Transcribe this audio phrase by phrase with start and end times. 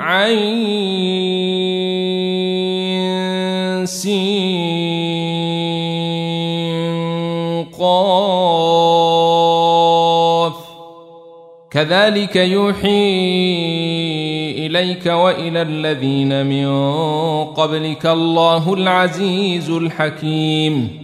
[0.01, 0.65] عين.
[11.71, 13.11] كذلك يوحي
[14.67, 16.67] إليك وإلى الذين من
[17.45, 21.04] قبلك الله العزيز الحكيم.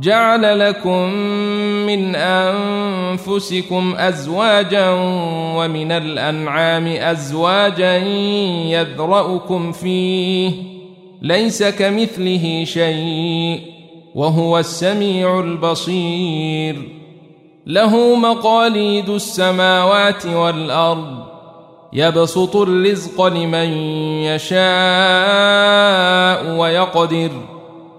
[0.00, 1.12] جعل لكم
[1.86, 4.90] من أنفسكم أزواجا
[5.56, 7.96] ومن الأنعام أزواجا
[8.66, 10.52] يذرأكم فيه
[11.22, 13.60] ليس كمثله شيء
[14.14, 16.88] وهو السميع البصير.
[17.66, 21.24] له مقاليد السماوات والأرض
[21.92, 23.72] يبسط الرزق لمن
[24.22, 24.58] يشاء
[26.56, 27.57] ويقدر.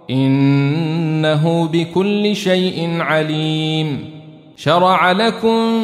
[0.10, 4.20] إنه بكل شيء عليم.
[4.58, 5.84] شرع لكم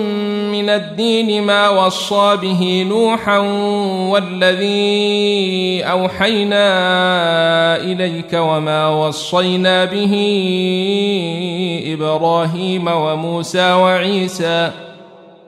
[0.51, 3.37] من الدين ما وصى به نوحا
[4.09, 6.65] والذي أوحينا
[7.77, 10.13] إليك وما وصينا به
[11.93, 14.71] إبراهيم وموسى وعيسى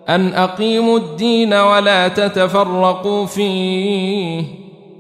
[0.10, 4.67] أن أقيموا الدين ولا تتفرقوا فيه.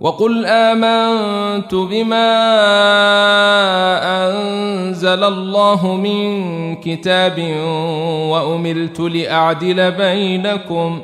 [0.00, 2.30] وقل آمنت بما
[4.28, 7.38] أنزل الله من كتاب
[8.30, 11.00] وامرت لأعدل بينكم.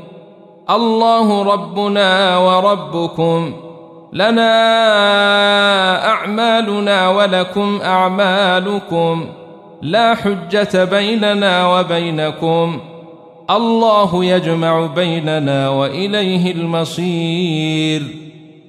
[0.71, 3.53] الله ربنا وربكم.
[4.13, 4.49] لنا
[6.09, 9.27] أعمالنا ولكم أعمالكم.
[9.83, 12.81] لا حجة بيننا وبينكم.
[13.51, 18.03] الله يجمع بيننا وإليه المصير.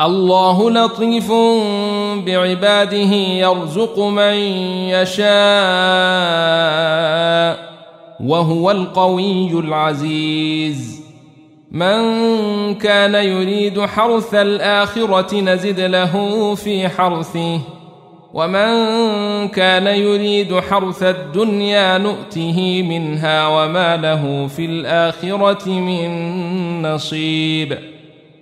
[0.00, 1.32] الله لطيف
[2.26, 4.34] بعباده يرزق من
[4.88, 5.30] يشاء
[8.24, 11.00] وهو القوي العزيز.
[11.70, 17.60] من كان يريد حرث الآخرة نزد له في حرثه
[18.34, 18.68] ومن
[19.48, 27.99] كان يريد حرث الدنيا نؤته منها وما له في الآخرة من نصيب.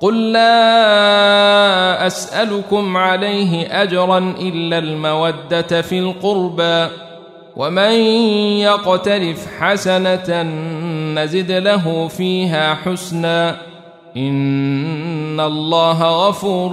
[0.00, 6.86] قل لا أسألكم عليه أجرا إلا المودة في القربى
[7.56, 7.92] ومن
[8.60, 10.42] يقترف حسنة
[11.14, 13.56] نزد له فيها حسنا
[14.16, 16.72] إن الله غفور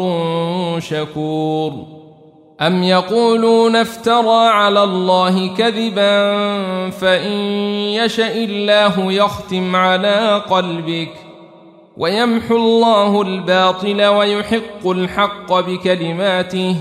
[0.80, 1.74] شكور
[2.62, 6.36] أم يقولون افترى على الله كذبا
[6.89, 7.31] فإن
[7.92, 11.25] يشأ الله يختم على قلبك
[11.97, 16.75] ويمحو الله الباطل ويحق الحق بكلماته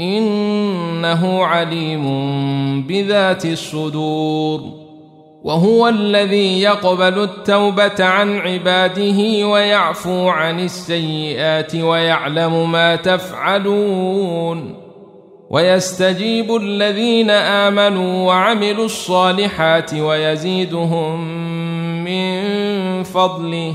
[0.00, 2.02] إنه عليم
[2.82, 4.60] بذات الصدور
[5.44, 14.74] وهو الذي يقبل التوبة عن عباده ويعفو عن السيئات ويعلم ما تفعلون
[15.50, 21.20] ويستجيب الذين آمنوا وعملوا الصالحات ويزيدهم
[22.04, 23.74] من فضله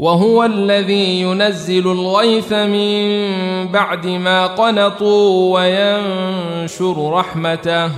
[0.00, 7.90] وهو الذي ينزل الغيث من بعد ما قنطوا وينشر رحمته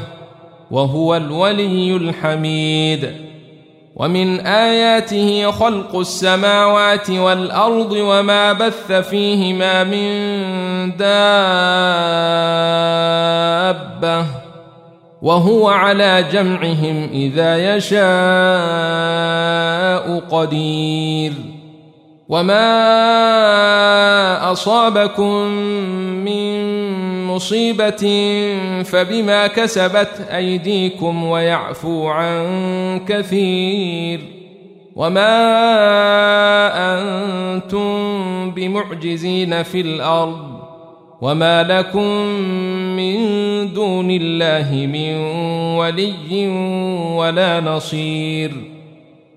[0.71, 3.13] وهو الولي الحميد.
[3.97, 10.13] ومن آياته خلق السماوات والأرض وما بث فيهما من
[10.97, 11.07] دابة
[15.23, 18.03] وهو على جمعهم إذا يشاء
[20.31, 21.52] قدير.
[22.33, 22.63] وما
[24.53, 25.47] اصابكم
[26.25, 26.63] من
[27.27, 28.05] مصيبه
[28.85, 34.21] فبما كسبت ايديكم ويعفو عن كثير
[34.97, 35.35] وما
[36.75, 40.63] أنتم بمعجزين في الأرض
[41.21, 42.27] وما لكم
[42.97, 43.17] من
[43.73, 45.17] دون الله من
[45.77, 46.49] ولي
[47.17, 48.72] ولا نصير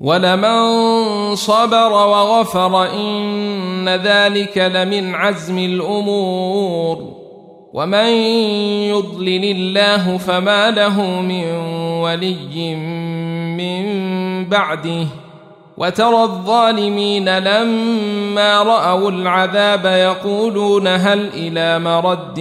[0.00, 7.20] ولمن صبر وغفر إن ذلك لمن عزم الأمور.
[7.72, 8.06] ومن
[8.88, 11.44] يضلل الله فما له من
[12.00, 12.74] ولي
[13.56, 13.84] من
[14.48, 15.06] بعده.
[15.76, 22.40] وترى الظالمين لما رأوا العذاب يقولون هل إلى مرد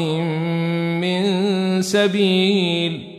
[1.00, 3.19] من سبيل؟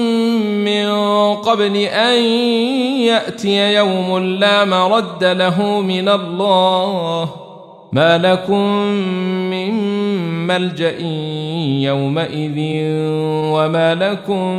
[0.63, 0.89] من
[1.35, 2.23] قبل أن
[3.01, 7.29] يأتي يوم لا مرد له من الله.
[7.91, 8.67] ما لكم
[9.49, 9.73] من
[10.47, 10.99] ملجأ
[11.81, 12.55] يومئذ
[13.53, 14.57] وما لكم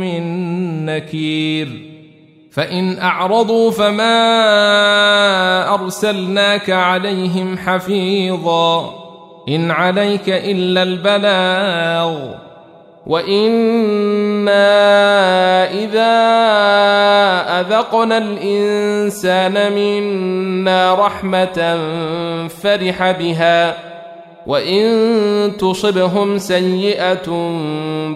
[0.00, 0.22] من
[0.86, 1.68] نكير.
[2.50, 4.14] فإن أعرضوا فما
[5.74, 8.94] أرسلناك عليهم حفيظا.
[9.48, 12.47] إن عليك إلا البلاغ.
[13.06, 14.88] وأنا
[15.70, 16.18] اذا
[17.60, 21.78] اذقنا الانسان منا رحمه
[22.48, 23.88] فرح بها
[24.46, 27.30] وان تصبهم سيئه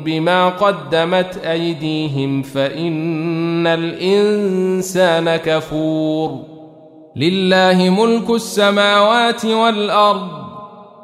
[0.05, 6.39] بما قدمت ايديهم فان الانسان كفور
[7.17, 10.42] لله ملك السماوات والارض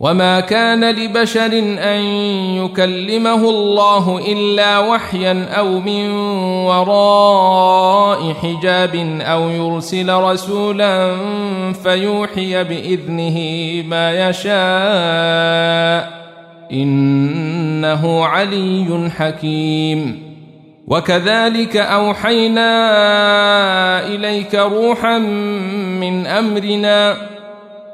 [0.00, 2.00] وما كان لبشر ان
[2.64, 6.10] يكلمه الله الا وحيا أو من
[6.66, 11.16] وراء حجاب أو يرسل رسولا
[11.72, 13.38] فيوحي باذنه
[13.88, 14.56] ما يشاء
[16.72, 20.26] انه علي حكيم
[20.86, 22.68] وكذلك اوحينا
[24.06, 25.18] اليك روحا
[25.98, 27.35] من امرنا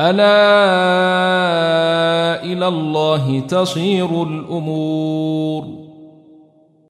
[0.00, 0.34] ألا
[2.44, 5.83] إلى الله تصير الأمور